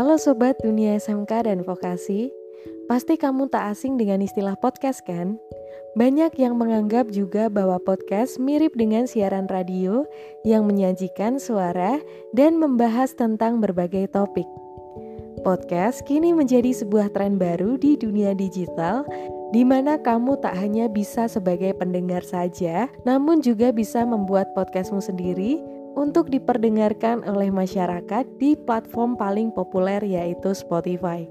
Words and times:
Halo 0.00 0.16
sobat 0.16 0.56
dunia 0.64 0.96
SMK 0.96 1.44
dan 1.44 1.60
vokasi, 1.60 2.32
pasti 2.88 3.20
kamu 3.20 3.52
tak 3.52 3.76
asing 3.76 4.00
dengan 4.00 4.24
istilah 4.24 4.56
podcast 4.56 5.04
kan? 5.04 5.36
Banyak 5.92 6.40
yang 6.40 6.56
menganggap 6.56 7.12
juga 7.12 7.52
bahwa 7.52 7.76
podcast 7.76 8.40
mirip 8.40 8.72
dengan 8.80 9.04
siaran 9.04 9.44
radio 9.52 10.08
yang 10.40 10.64
menyajikan 10.64 11.36
suara 11.36 12.00
dan 12.32 12.56
membahas 12.56 13.12
tentang 13.12 13.60
berbagai 13.60 14.08
topik. 14.08 14.48
Podcast 15.44 16.00
kini 16.08 16.32
menjadi 16.32 16.72
sebuah 16.72 17.12
tren 17.12 17.36
baru 17.36 17.76
di 17.76 18.00
dunia 18.00 18.32
digital 18.32 19.04
di 19.52 19.68
mana 19.68 20.00
kamu 20.00 20.40
tak 20.40 20.56
hanya 20.56 20.88
bisa 20.88 21.28
sebagai 21.28 21.76
pendengar 21.76 22.24
saja, 22.24 22.88
namun 23.04 23.44
juga 23.44 23.68
bisa 23.68 24.08
membuat 24.08 24.48
podcastmu 24.56 25.04
sendiri 25.04 25.60
untuk 25.94 26.30
diperdengarkan 26.30 27.26
oleh 27.26 27.50
masyarakat 27.50 28.24
di 28.38 28.54
platform 28.54 29.14
paling 29.18 29.50
populer 29.54 30.02
yaitu 30.04 30.54
Spotify. 30.54 31.26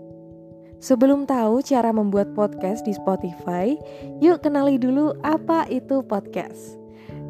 Sebelum 0.80 1.28
tahu 1.28 1.60
cara 1.60 1.92
membuat 1.92 2.32
podcast 2.32 2.88
di 2.88 2.96
Spotify, 2.96 3.76
yuk 4.24 4.40
kenali 4.40 4.80
dulu 4.80 5.12
apa 5.28 5.68
itu 5.68 6.00
podcast. 6.08 6.80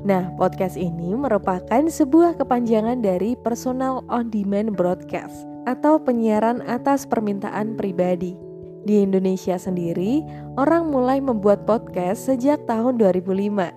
Nah, 0.06 0.32
podcast 0.38 0.78
ini 0.78 1.18
merupakan 1.18 1.84
sebuah 1.90 2.38
kepanjangan 2.38 3.02
dari 3.02 3.34
personal 3.42 4.06
on 4.08 4.30
demand 4.30 4.78
broadcast 4.78 5.50
atau 5.66 5.98
penyiaran 5.98 6.62
atas 6.70 7.10
permintaan 7.10 7.76
pribadi. 7.76 8.38
Di 8.88 9.04
Indonesia 9.04 9.60
sendiri, 9.60 10.24
orang 10.56 10.88
mulai 10.88 11.20
membuat 11.20 11.68
podcast 11.68 12.32
sejak 12.32 12.64
tahun 12.64 12.96
2005. 13.02 13.76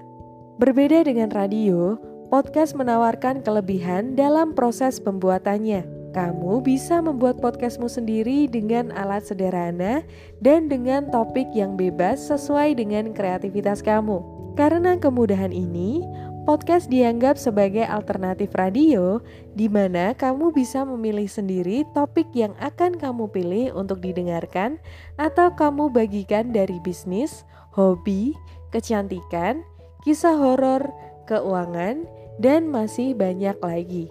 Berbeda 0.63 1.03
dengan 1.03 1.33
radio, 1.35 1.99
podcast 2.33 2.73
menawarkan 2.73 3.45
kelebihan 3.45 4.17
dalam 4.17 4.57
proses 4.57 4.97
pembuatannya. 4.97 5.85
Kamu 6.17 6.65
bisa 6.65 7.05
membuat 7.05 7.45
podcastmu 7.45 7.93
sendiri 7.93 8.49
dengan 8.49 8.89
alat 8.97 9.29
sederhana 9.29 10.01
dan 10.41 10.65
dengan 10.65 11.13
topik 11.13 11.45
yang 11.53 11.77
bebas 11.77 12.33
sesuai 12.33 12.81
dengan 12.81 13.13
kreativitas 13.13 13.85
kamu. 13.85 14.25
Karena 14.57 14.97
kemudahan 14.97 15.53
ini, 15.53 16.01
Podcast 16.43 16.91
dianggap 16.91 17.39
sebagai 17.39 17.87
alternatif 17.87 18.51
radio 18.59 19.23
di 19.55 19.71
mana 19.71 20.11
kamu 20.11 20.51
bisa 20.51 20.83
memilih 20.83 21.31
sendiri 21.31 21.87
topik 21.95 22.27
yang 22.35 22.51
akan 22.59 22.99
kamu 22.99 23.31
pilih 23.31 23.71
untuk 23.79 24.03
didengarkan 24.03 24.83
atau 25.23 25.55
kamu 25.55 25.87
bagikan 25.87 26.51
dari 26.51 26.83
bisnis, 26.83 27.47
hobi, 27.71 28.35
kecantikan, 28.75 29.63
kisah 30.03 30.35
horor, 30.35 30.83
keuangan, 31.31 32.03
dan 32.41 32.69
masih 32.69 33.13
banyak 33.13 33.57
lagi. 33.61 34.07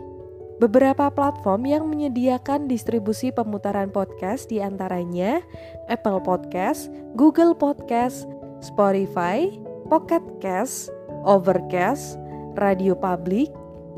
Beberapa 0.62 1.10
platform 1.10 1.66
yang 1.66 1.90
menyediakan 1.90 2.70
distribusi 2.70 3.34
pemutaran 3.34 3.90
podcast 3.90 4.46
di 4.46 4.62
antaranya 4.62 5.42
Apple 5.90 6.22
Podcast, 6.22 6.94
Google 7.18 7.58
Podcast, 7.58 8.30
Spotify, 8.62 9.50
Pocket 9.90 10.22
Cast, 10.38 10.94
Overcast, 11.26 12.22
radio 12.62 12.94
publik, 12.94 13.50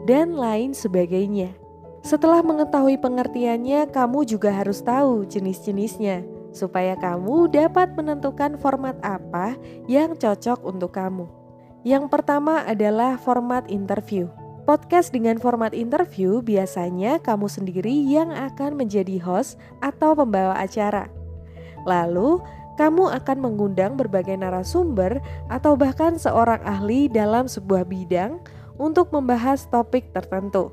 dan 0.07 0.39
lain 0.39 0.71
sebagainya. 0.71 1.51
Setelah 2.03 2.39
mengetahui 2.39 2.95
pengertiannya, 2.99 3.91
kamu 3.91 4.23
juga 4.23 4.55
harus 4.55 4.79
tahu 4.83 5.27
jenis-jenisnya 5.27 6.23
supaya 6.55 6.95
kamu 6.95 7.51
dapat 7.51 7.91
menentukan 7.97 8.55
format 8.55 8.95
apa 9.03 9.59
yang 9.91 10.15
cocok 10.15 10.63
untuk 10.63 10.95
kamu. 10.95 11.42
Yang 11.83 12.07
pertama 12.07 12.63
adalah 12.63 13.19
format 13.19 13.67
interview. 13.67 14.31
Podcast 14.63 15.11
dengan 15.11 15.35
format 15.35 15.75
interview 15.75 16.39
biasanya 16.39 17.19
kamu 17.19 17.51
sendiri 17.51 17.91
yang 17.91 18.31
akan 18.31 18.79
menjadi 18.79 19.19
host 19.19 19.59
atau 19.83 20.15
pembawa 20.15 20.55
acara. 20.55 21.11
Lalu, 21.83 22.39
kamu 22.79 23.11
akan 23.11 23.37
mengundang 23.43 23.99
berbagai 23.99 24.39
narasumber 24.39 25.19
atau 25.51 25.75
bahkan 25.75 26.15
seorang 26.15 26.63
ahli 26.63 27.11
dalam 27.11 27.51
sebuah 27.51 27.83
bidang 27.83 28.39
untuk 28.79 29.11
membahas 29.11 29.67
topik 29.67 30.15
tertentu. 30.15 30.71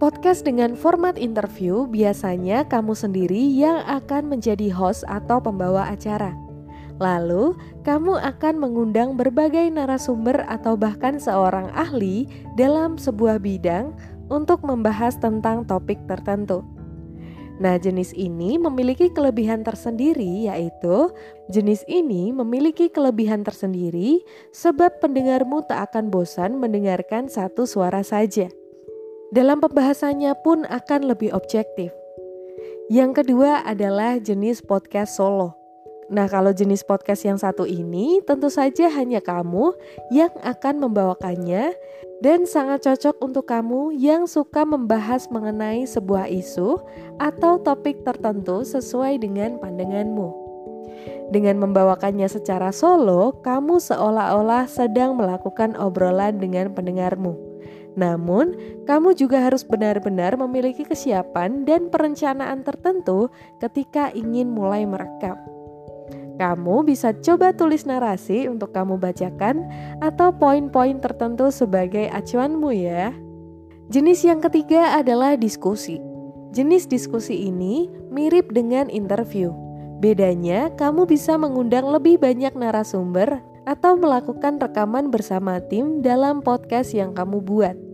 Podcast 0.00 0.48
dengan 0.48 0.72
format 0.74 1.20
interview 1.20 1.84
biasanya 1.84 2.64
kamu 2.66 2.96
sendiri 2.96 3.38
yang 3.52 3.84
akan 3.84 4.32
menjadi 4.32 4.72
host 4.72 5.04
atau 5.04 5.38
pembawa 5.38 5.92
acara. 5.92 6.32
Lalu, 7.02 7.58
kamu 7.82 8.14
akan 8.14 8.62
mengundang 8.62 9.18
berbagai 9.18 9.66
narasumber 9.74 10.46
atau 10.46 10.78
bahkan 10.78 11.18
seorang 11.18 11.66
ahli 11.74 12.30
dalam 12.54 12.94
sebuah 12.94 13.42
bidang 13.42 13.90
untuk 14.30 14.62
membahas 14.62 15.18
tentang 15.18 15.66
topik 15.66 15.98
tertentu. 16.06 16.62
Nah, 17.58 17.74
jenis 17.74 18.14
ini 18.14 18.54
memiliki 18.54 19.10
kelebihan 19.10 19.66
tersendiri, 19.66 20.46
yaitu 20.46 21.10
jenis 21.50 21.82
ini 21.90 22.30
memiliki 22.30 22.86
kelebihan 22.86 23.42
tersendiri 23.42 24.22
sebab 24.54 25.02
pendengarmu 25.02 25.66
tak 25.66 25.90
akan 25.90 26.06
bosan 26.06 26.62
mendengarkan 26.62 27.26
satu 27.26 27.66
suara 27.66 28.06
saja. 28.06 28.46
Dalam 29.34 29.58
pembahasannya 29.58 30.38
pun 30.46 30.62
akan 30.70 31.10
lebih 31.10 31.34
objektif. 31.34 31.90
Yang 32.86 33.22
kedua 33.22 33.66
adalah 33.66 34.22
jenis 34.22 34.62
podcast 34.62 35.18
solo. 35.18 35.61
Nah, 36.10 36.26
kalau 36.26 36.50
jenis 36.50 36.82
podcast 36.82 37.22
yang 37.22 37.38
satu 37.38 37.62
ini, 37.62 38.18
tentu 38.26 38.50
saja 38.50 38.90
hanya 38.90 39.22
kamu 39.22 39.70
yang 40.10 40.34
akan 40.42 40.82
membawakannya, 40.82 41.76
dan 42.22 42.46
sangat 42.46 42.86
cocok 42.86 43.18
untuk 43.18 43.50
kamu 43.50 43.98
yang 43.98 44.30
suka 44.30 44.62
membahas 44.62 45.26
mengenai 45.26 45.82
sebuah 45.90 46.30
isu 46.30 46.78
atau 47.18 47.58
topik 47.58 48.06
tertentu 48.06 48.62
sesuai 48.62 49.18
dengan 49.18 49.58
pandanganmu. 49.58 50.42
Dengan 51.34 51.58
membawakannya 51.64 52.30
secara 52.30 52.70
solo, 52.70 53.42
kamu 53.42 53.82
seolah-olah 53.82 54.70
sedang 54.70 55.18
melakukan 55.18 55.74
obrolan 55.74 56.38
dengan 56.38 56.70
pendengarmu. 56.70 57.34
Namun, 57.98 58.54
kamu 58.88 59.16
juga 59.16 59.42
harus 59.42 59.64
benar-benar 59.64 60.36
memiliki 60.38 60.86
kesiapan 60.86 61.64
dan 61.66 61.88
perencanaan 61.88 62.64
tertentu 62.64 63.28
ketika 63.60 64.12
ingin 64.12 64.52
mulai 64.52 64.84
merekam. 64.88 65.61
Kamu 66.40 66.88
bisa 66.88 67.12
coba 67.20 67.52
tulis 67.52 67.84
narasi 67.84 68.48
untuk 68.48 68.72
kamu 68.72 68.96
bacakan 68.96 69.68
atau 70.00 70.32
poin-poin 70.32 70.96
tertentu 71.00 71.52
sebagai 71.52 72.08
acuanmu 72.08 72.72
ya. 72.72 73.12
Jenis 73.92 74.24
yang 74.24 74.40
ketiga 74.40 74.96
adalah 74.96 75.36
diskusi. 75.36 76.00
Jenis 76.56 76.88
diskusi 76.88 77.48
ini 77.48 77.88
mirip 78.08 78.52
dengan 78.52 78.88
interview. 78.88 79.52
Bedanya, 80.00 80.72
kamu 80.74 81.06
bisa 81.06 81.36
mengundang 81.36 81.86
lebih 81.86 82.18
banyak 82.18 82.56
narasumber 82.56 83.38
atau 83.62 83.94
melakukan 83.94 84.58
rekaman 84.58 85.12
bersama 85.12 85.62
tim 85.70 86.02
dalam 86.02 86.42
podcast 86.42 86.90
yang 86.96 87.14
kamu 87.14 87.38
buat. 87.38 87.91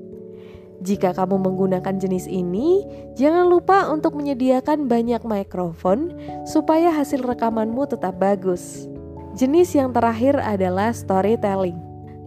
Jika 0.78 1.10
kamu 1.10 1.42
menggunakan 1.42 1.98
jenis 1.98 2.30
ini, 2.30 2.86
jangan 3.18 3.50
lupa 3.50 3.90
untuk 3.90 4.14
menyediakan 4.14 4.86
banyak 4.86 5.26
mikrofon 5.26 6.14
supaya 6.46 6.94
hasil 6.94 7.26
rekamanmu 7.26 7.82
tetap 7.90 8.14
bagus. 8.22 8.86
Jenis 9.34 9.74
yang 9.74 9.90
terakhir 9.90 10.38
adalah 10.38 10.94
storytelling. 10.94 11.78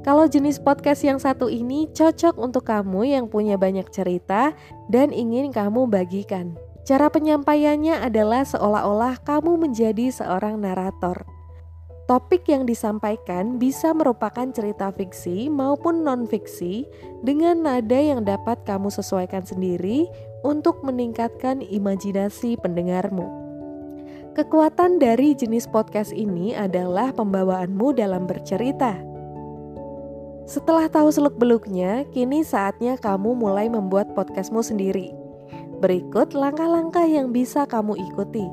Kalau 0.02 0.26
jenis 0.28 0.58
podcast 0.60 1.06
yang 1.06 1.22
satu 1.22 1.48
ini 1.48 1.88
cocok 1.94 2.36
untuk 2.42 2.68
kamu 2.68 3.16
yang 3.16 3.26
punya 3.30 3.56
banyak 3.56 3.88
cerita 3.94 4.52
dan 4.92 5.14
ingin 5.14 5.54
kamu 5.54 5.88
bagikan. 5.88 6.58
Cara 6.82 7.14
penyampaiannya 7.14 8.02
adalah 8.02 8.42
seolah-olah 8.42 9.22
kamu 9.22 9.62
menjadi 9.62 10.10
seorang 10.10 10.58
narator. 10.58 11.24
Topik 12.12 12.44
yang 12.52 12.68
disampaikan 12.68 13.56
bisa 13.56 13.96
merupakan 13.96 14.44
cerita 14.52 14.92
fiksi 14.92 15.48
maupun 15.48 16.04
non-fiksi 16.04 16.84
dengan 17.24 17.64
nada 17.64 17.96
yang 17.96 18.28
dapat 18.28 18.68
kamu 18.68 18.92
sesuaikan 18.92 19.48
sendiri 19.48 20.12
untuk 20.44 20.84
meningkatkan 20.84 21.64
imajinasi 21.64 22.60
pendengarmu. 22.60 23.24
Kekuatan 24.36 25.00
dari 25.00 25.32
jenis 25.40 25.72
podcast 25.72 26.12
ini 26.12 26.52
adalah 26.52 27.16
pembawaanmu 27.16 27.96
dalam 27.96 28.28
bercerita. 28.28 29.00
Setelah 30.44 30.92
tahu 30.92 31.16
seluk-beluknya, 31.16 32.12
kini 32.12 32.44
saatnya 32.44 33.00
kamu 33.00 33.40
mulai 33.40 33.72
membuat 33.72 34.12
podcastmu 34.20 34.60
sendiri. 34.60 35.16
Berikut 35.80 36.36
langkah-langkah 36.36 37.08
yang 37.08 37.32
bisa 37.32 37.64
kamu 37.64 37.96
ikuti. 38.12 38.44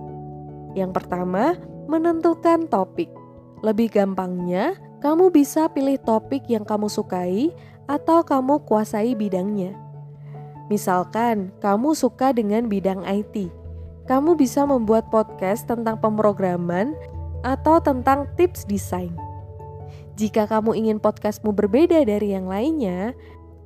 Yang 0.79 1.03
pertama, 1.03 1.59
menentukan 1.91 2.71
topik. 2.71 3.18
Lebih 3.59 3.91
gampangnya, 3.91 4.79
kamu 5.03 5.35
bisa 5.35 5.67
pilih 5.71 5.99
topik 5.99 6.47
yang 6.47 6.63
kamu 6.63 6.87
sukai 6.87 7.51
atau 7.91 8.23
kamu 8.23 8.63
kuasai 8.63 9.19
bidangnya. 9.19 9.75
Misalkan, 10.71 11.51
kamu 11.59 11.97
suka 11.97 12.31
dengan 12.31 12.69
bidang 12.69 13.03
IT. 13.03 13.51
Kamu 14.07 14.37
bisa 14.37 14.63
membuat 14.69 15.09
podcast 15.09 15.67
tentang 15.67 15.99
pemrograman 15.99 16.95
atau 17.43 17.81
tentang 17.81 18.29
tips 18.37 18.69
desain. 18.69 19.13
Jika 20.19 20.47
kamu 20.51 20.75
ingin 20.75 20.99
podcastmu 20.99 21.55
berbeda 21.55 22.03
dari 22.05 22.35
yang 22.35 22.51
lainnya, 22.51 23.15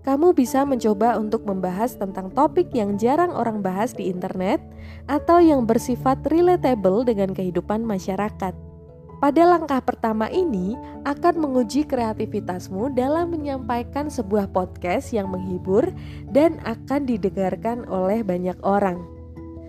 kamu 0.02 0.34
bisa 0.34 0.66
mencoba 0.66 1.14
untuk 1.16 1.46
membahas 1.46 1.94
tentang 1.94 2.28
topik 2.34 2.74
yang 2.74 2.98
jarang 2.98 3.30
orang 3.32 3.62
bahas 3.62 3.94
di 3.94 4.10
internet 4.10 4.58
atau 5.06 5.38
yang 5.38 5.62
bersifat 5.62 6.22
relatable 6.26 7.06
dengan 7.06 7.30
kehidupan 7.30 7.86
masyarakat. 7.86 8.71
Pada 9.22 9.46
langkah 9.46 9.78
pertama 9.78 10.26
ini 10.34 10.74
akan 11.06 11.46
menguji 11.46 11.86
kreativitasmu 11.86 12.90
dalam 12.98 13.30
menyampaikan 13.30 14.10
sebuah 14.10 14.50
podcast 14.50 15.14
yang 15.14 15.30
menghibur 15.30 15.94
dan 16.34 16.58
akan 16.66 17.06
didengarkan 17.06 17.86
oleh 17.86 18.26
banyak 18.26 18.58
orang. 18.66 18.98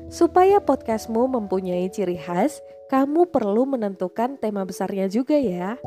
Supaya 0.10 0.58
podcastmu 0.58 1.30
mempunyai 1.30 1.86
ciri 1.94 2.18
khas, 2.18 2.66
kamu 2.90 3.30
perlu 3.30 3.70
menentukan 3.70 4.42
tema 4.42 4.66
besarnya 4.66 5.06
juga 5.06 5.38
ya. 5.38 5.78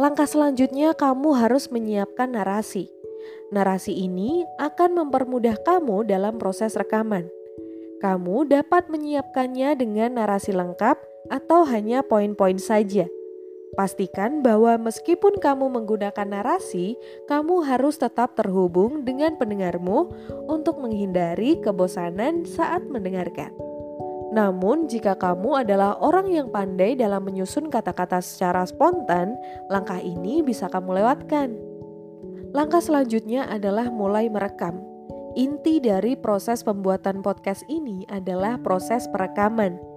Langkah 0.00 0.24
selanjutnya 0.24 0.96
kamu 0.96 1.36
harus 1.36 1.68
menyiapkan 1.68 2.32
narasi. 2.32 2.88
Narasi 3.52 4.00
ini 4.00 4.48
akan 4.56 5.04
mempermudah 5.04 5.60
kamu 5.60 6.08
dalam 6.08 6.40
proses 6.40 6.72
rekaman. 6.72 7.28
Kamu 8.00 8.48
dapat 8.48 8.88
menyiapkannya 8.88 9.76
dengan 9.76 10.16
narasi 10.20 10.56
lengkap 10.56 10.93
atau 11.32 11.64
hanya 11.68 12.04
poin-poin 12.04 12.60
saja. 12.60 13.08
Pastikan 13.74 14.38
bahwa 14.40 14.78
meskipun 14.78 15.42
kamu 15.42 15.66
menggunakan 15.66 16.28
narasi, 16.30 16.94
kamu 17.26 17.66
harus 17.66 17.98
tetap 17.98 18.38
terhubung 18.38 19.02
dengan 19.02 19.34
pendengarmu 19.34 20.14
untuk 20.46 20.78
menghindari 20.78 21.58
kebosanan 21.58 22.46
saat 22.46 22.86
mendengarkan. 22.86 23.50
Namun, 24.30 24.86
jika 24.86 25.18
kamu 25.18 25.66
adalah 25.66 25.98
orang 25.98 26.30
yang 26.30 26.48
pandai 26.50 26.94
dalam 26.94 27.22
menyusun 27.26 27.70
kata-kata 27.70 28.22
secara 28.22 28.66
spontan, 28.66 29.34
langkah 29.70 29.98
ini 29.98 30.42
bisa 30.42 30.70
kamu 30.70 31.02
lewatkan. 31.02 31.54
Langkah 32.54 32.82
selanjutnya 32.82 33.50
adalah 33.50 33.90
mulai 33.90 34.30
merekam. 34.30 34.78
Inti 35.34 35.82
dari 35.82 36.14
proses 36.14 36.62
pembuatan 36.62 37.26
podcast 37.26 37.66
ini 37.66 38.06
adalah 38.06 38.54
proses 38.62 39.10
perekaman 39.10 39.93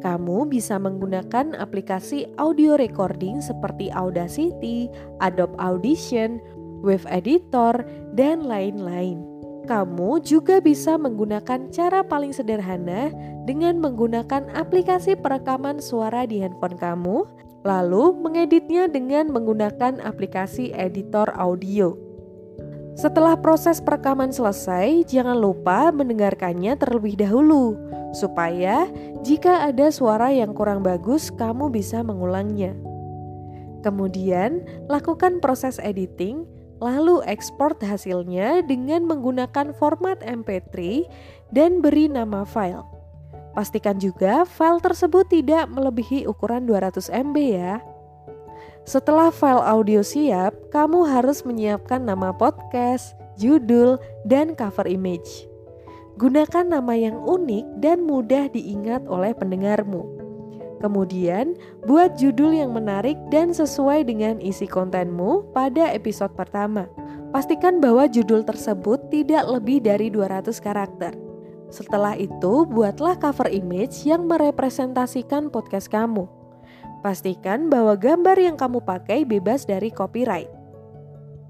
kamu 0.00 0.46
bisa 0.48 0.78
menggunakan 0.78 1.58
aplikasi 1.58 2.30
audio 2.38 2.78
recording 2.78 3.42
seperti 3.42 3.90
Audacity, 3.90 4.86
Adobe 5.18 5.54
Audition, 5.58 6.38
Wave 6.80 7.06
Editor, 7.10 7.82
dan 8.14 8.46
lain-lain. 8.46 9.22
Kamu 9.68 10.24
juga 10.24 10.64
bisa 10.64 10.96
menggunakan 10.96 11.68
cara 11.68 12.00
paling 12.00 12.32
sederhana 12.32 13.12
dengan 13.44 13.76
menggunakan 13.76 14.48
aplikasi 14.56 15.12
perekaman 15.20 15.76
suara 15.76 16.24
di 16.24 16.40
handphone 16.40 16.80
kamu, 16.80 17.28
lalu 17.68 18.16
mengeditnya 18.16 18.88
dengan 18.88 19.28
menggunakan 19.28 20.00
aplikasi 20.00 20.72
editor 20.72 21.28
audio. 21.36 22.07
Setelah 22.98 23.38
proses 23.38 23.78
perekaman 23.78 24.34
selesai, 24.34 25.06
jangan 25.06 25.38
lupa 25.38 25.94
mendengarkannya 25.94 26.74
terlebih 26.74 27.14
dahulu, 27.14 27.78
supaya 28.10 28.90
jika 29.22 29.70
ada 29.70 29.94
suara 29.94 30.34
yang 30.34 30.50
kurang 30.50 30.82
bagus, 30.82 31.30
kamu 31.30 31.70
bisa 31.70 32.02
mengulangnya. 32.02 32.74
Kemudian, 33.86 34.66
lakukan 34.90 35.38
proses 35.38 35.78
editing, 35.78 36.42
lalu 36.82 37.22
ekspor 37.22 37.78
hasilnya 37.78 38.66
dengan 38.66 39.06
menggunakan 39.06 39.70
format 39.78 40.18
MP3 40.26 41.06
dan 41.54 41.78
beri 41.78 42.10
nama 42.10 42.42
file. 42.42 42.82
Pastikan 43.54 44.02
juga 44.02 44.42
file 44.42 44.82
tersebut 44.82 45.30
tidak 45.30 45.70
melebihi 45.70 46.26
ukuran 46.26 46.66
200 46.66 47.14
MB 47.14 47.36
ya. 47.46 47.78
Setelah 48.88 49.28
file 49.28 49.60
audio 49.60 50.00
siap, 50.00 50.72
kamu 50.72 51.04
harus 51.04 51.44
menyiapkan 51.44 52.08
nama 52.08 52.32
podcast, 52.32 53.12
judul, 53.36 54.00
dan 54.24 54.56
cover 54.56 54.88
image. 54.88 55.44
Gunakan 56.16 56.64
nama 56.64 56.96
yang 56.96 57.20
unik 57.20 57.84
dan 57.84 58.08
mudah 58.08 58.48
diingat 58.48 59.04
oleh 59.04 59.36
pendengarmu. 59.36 60.08
Kemudian, 60.80 61.52
buat 61.84 62.16
judul 62.16 62.56
yang 62.64 62.72
menarik 62.72 63.20
dan 63.28 63.52
sesuai 63.52 64.08
dengan 64.08 64.40
isi 64.40 64.64
kontenmu 64.64 65.52
pada 65.52 65.92
episode 65.92 66.32
pertama. 66.32 66.88
Pastikan 67.28 67.84
bahwa 67.84 68.08
judul 68.08 68.40
tersebut 68.40 69.12
tidak 69.12 69.44
lebih 69.52 69.84
dari 69.84 70.08
200 70.08 70.48
karakter. 70.64 71.12
Setelah 71.68 72.16
itu, 72.16 72.64
buatlah 72.64 73.20
cover 73.20 73.52
image 73.52 74.08
yang 74.08 74.24
merepresentasikan 74.24 75.52
podcast 75.52 75.92
kamu. 75.92 76.37
Pastikan 76.98 77.70
bahwa 77.70 77.94
gambar 77.94 78.34
yang 78.38 78.56
kamu 78.58 78.82
pakai 78.82 79.22
bebas 79.22 79.62
dari 79.62 79.94
copyright. 79.94 80.58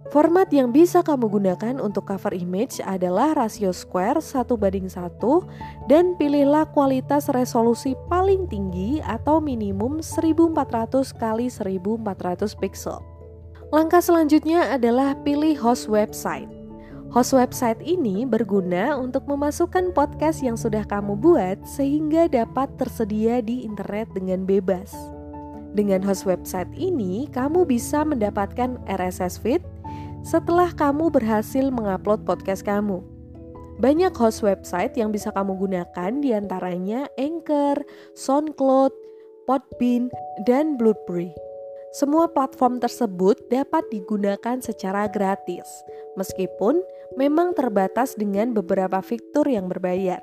Format 0.08 0.48
yang 0.48 0.72
bisa 0.72 1.04
kamu 1.04 1.28
gunakan 1.28 1.76
untuk 1.84 2.08
cover 2.08 2.32
image 2.32 2.80
adalah 2.80 3.36
rasio 3.36 3.76
square 3.76 4.24
1 4.24 4.48
banding 4.56 4.88
1 4.88 5.20
dan 5.84 6.16
pilihlah 6.16 6.64
kualitas 6.72 7.28
resolusi 7.28 7.92
paling 8.08 8.48
tinggi 8.48 9.04
atau 9.04 9.36
minimum 9.36 10.00
1400 10.00 11.12
x 11.12 11.60
1400 11.60 12.56
pixel. 12.56 13.04
Langkah 13.68 14.00
selanjutnya 14.00 14.72
adalah 14.72 15.12
pilih 15.28 15.52
host 15.60 15.92
website. 15.92 16.48
Host 17.12 17.36
website 17.36 17.80
ini 17.84 18.24
berguna 18.24 18.96
untuk 18.96 19.28
memasukkan 19.28 19.92
podcast 19.92 20.40
yang 20.40 20.56
sudah 20.56 20.88
kamu 20.88 21.20
buat 21.20 21.60
sehingga 21.68 22.32
dapat 22.32 22.72
tersedia 22.80 23.44
di 23.44 23.64
internet 23.68 24.08
dengan 24.16 24.48
bebas. 24.48 25.17
Dengan 25.76 26.00
host 26.04 26.24
website 26.24 26.70
ini, 26.76 27.28
kamu 27.32 27.68
bisa 27.68 28.04
mendapatkan 28.06 28.80
RSS 28.88 29.36
feed 29.40 29.62
setelah 30.24 30.72
kamu 30.72 31.12
berhasil 31.12 31.68
mengupload 31.68 32.24
podcast 32.24 32.64
kamu. 32.64 33.04
Banyak 33.78 34.10
host 34.18 34.42
website 34.42 34.98
yang 34.98 35.14
bisa 35.14 35.30
kamu 35.30 35.54
gunakan 35.54 36.12
di 36.18 36.34
antaranya 36.34 37.06
Anchor, 37.14 37.78
SoundCloud, 38.18 38.90
Podbean, 39.46 40.10
dan 40.50 40.74
Blueberry. 40.74 41.30
Semua 41.94 42.28
platform 42.28 42.82
tersebut 42.82 43.38
dapat 43.48 43.86
digunakan 43.88 44.60
secara 44.60 45.08
gratis, 45.08 45.64
meskipun 46.20 46.82
memang 47.16 47.56
terbatas 47.56 48.12
dengan 48.18 48.52
beberapa 48.52 49.00
fitur 49.00 49.48
yang 49.48 49.72
berbayar. 49.72 50.20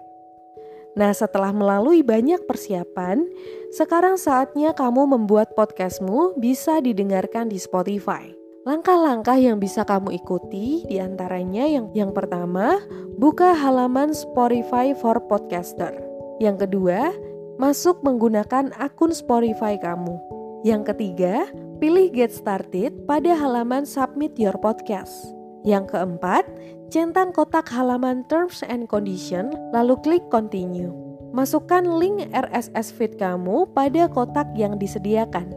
Nah, 0.96 1.12
setelah 1.12 1.52
melalui 1.52 2.02
banyak 2.02 2.48
persiapan, 2.48 3.28
sekarang 3.76 4.16
saatnya 4.16 4.72
kamu 4.72 5.12
membuat 5.12 5.52
podcastmu 5.52 6.40
bisa 6.40 6.80
didengarkan 6.80 7.52
di 7.52 7.60
Spotify. 7.60 8.32
Langkah-langkah 8.66 9.38
yang 9.38 9.62
bisa 9.62 9.86
kamu 9.86 10.16
ikuti 10.18 10.82
di 10.90 10.98
antaranya 10.98 11.70
yang 11.70 11.92
yang 11.94 12.12
pertama, 12.16 12.82
buka 13.20 13.54
halaman 13.54 14.16
Spotify 14.16 14.96
for 14.98 15.22
Podcaster. 15.30 15.94
Yang 16.42 16.66
kedua, 16.66 17.14
masuk 17.62 18.02
menggunakan 18.02 18.74
akun 18.80 19.14
Spotify 19.14 19.78
kamu. 19.78 20.18
Yang 20.66 20.96
ketiga, 20.96 21.46
pilih 21.78 22.10
Get 22.10 22.34
Started 22.34 23.06
pada 23.06 23.38
halaman 23.38 23.86
Submit 23.86 24.34
Your 24.42 24.58
Podcast. 24.58 25.45
Yang 25.66 25.98
keempat, 25.98 26.46
Centang 26.94 27.34
kotak 27.34 27.66
halaman 27.74 28.22
Terms 28.30 28.62
and 28.62 28.86
Condition, 28.86 29.50
lalu 29.74 29.98
klik 30.06 30.24
Continue. 30.30 30.94
Masukkan 31.34 31.82
link 31.82 32.30
RSS 32.32 32.94
feed 32.94 33.18
kamu 33.18 33.68
pada 33.74 34.08
kotak 34.08 34.48
yang 34.54 34.78
disediakan. 34.78 35.52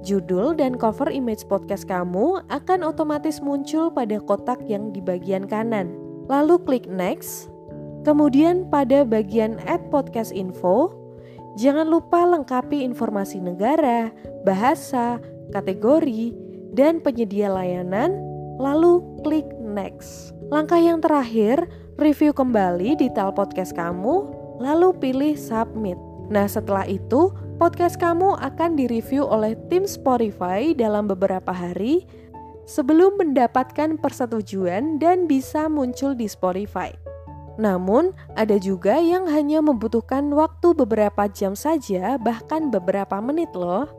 Judul 0.00 0.56
dan 0.56 0.80
cover 0.80 1.12
image 1.12 1.44
podcast 1.44 1.84
kamu 1.84 2.40
akan 2.48 2.80
otomatis 2.82 3.44
muncul 3.44 3.92
pada 3.92 4.16
kotak 4.24 4.58
yang 4.64 4.90
di 4.90 5.04
bagian 5.04 5.44
kanan. 5.44 5.92
Lalu 6.32 6.56
klik 6.64 6.88
Next. 6.88 7.52
Kemudian 8.08 8.64
pada 8.72 9.04
bagian 9.04 9.60
Add 9.68 9.92
Podcast 9.92 10.32
Info, 10.32 10.88
jangan 11.60 11.92
lupa 11.92 12.24
lengkapi 12.24 12.80
informasi 12.80 13.44
negara, 13.44 14.08
bahasa, 14.48 15.20
kategori, 15.52 16.32
dan 16.72 17.04
penyedia 17.04 17.52
layanan, 17.52 18.29
lalu 18.60 19.00
klik 19.24 19.48
Next. 19.64 20.36
Langkah 20.52 20.76
yang 20.76 21.00
terakhir, 21.00 21.64
review 21.96 22.36
kembali 22.36 23.00
detail 23.00 23.32
podcast 23.32 23.72
kamu, 23.72 24.28
lalu 24.60 24.92
pilih 25.00 25.34
submit. 25.38 25.96
Nah, 26.28 26.44
setelah 26.44 26.84
itu, 26.84 27.32
podcast 27.56 27.96
kamu 27.96 28.36
akan 28.36 28.76
direview 28.76 29.24
oleh 29.24 29.56
tim 29.72 29.88
Spotify 29.88 30.76
dalam 30.76 31.08
beberapa 31.08 31.50
hari 31.50 32.04
sebelum 32.68 33.18
mendapatkan 33.18 33.98
persetujuan 33.98 35.00
dan 35.00 35.24
bisa 35.24 35.66
muncul 35.66 36.12
di 36.12 36.28
Spotify. 36.28 36.92
Namun, 37.58 38.14
ada 38.38 38.56
juga 38.56 39.00
yang 39.00 39.26
hanya 39.26 39.58
membutuhkan 39.60 40.30
waktu 40.34 40.72
beberapa 40.76 41.26
jam 41.30 41.58
saja, 41.58 42.14
bahkan 42.20 42.70
beberapa 42.70 43.18
menit 43.18 43.50
loh. 43.56 43.90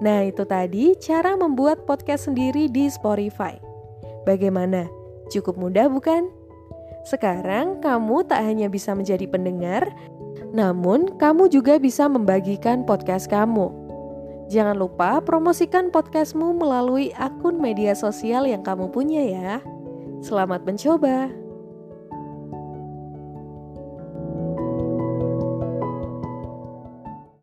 Nah, 0.00 0.28
itu 0.28 0.44
tadi 0.44 0.92
cara 1.00 1.36
membuat 1.40 1.88
podcast 1.88 2.28
sendiri 2.28 2.68
di 2.68 2.86
Spotify. 2.92 3.75
Bagaimana? 4.26 4.90
Cukup 5.30 5.54
mudah 5.54 5.86
bukan? 5.86 6.26
Sekarang 7.06 7.78
kamu 7.78 8.26
tak 8.26 8.42
hanya 8.42 8.66
bisa 8.66 8.90
menjadi 8.98 9.30
pendengar, 9.30 9.86
namun 10.50 11.14
kamu 11.14 11.46
juga 11.46 11.78
bisa 11.78 12.10
membagikan 12.10 12.82
podcast 12.82 13.30
kamu. 13.30 13.70
Jangan 14.50 14.74
lupa 14.74 15.22
promosikan 15.22 15.94
podcastmu 15.94 16.58
melalui 16.58 17.14
akun 17.14 17.62
media 17.62 17.94
sosial 17.94 18.46
yang 18.50 18.66
kamu 18.66 18.90
punya 18.90 19.22
ya. 19.22 19.54
Selamat 20.18 20.66
mencoba! 20.66 21.45